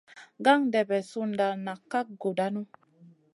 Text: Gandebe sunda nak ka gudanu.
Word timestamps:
Gandebe 0.45 0.97
sunda 1.11 1.47
nak 1.65 1.79
ka 1.91 1.99
gudanu. 2.21 2.61